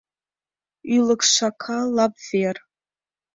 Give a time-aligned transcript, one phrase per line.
[0.95, 2.57] Ӱлыкшака— лап вер.